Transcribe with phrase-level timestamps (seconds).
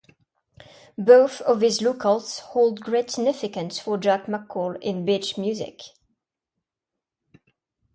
[0.97, 5.79] Both of these locales hold great significance for Jack McCall in "Beach Music".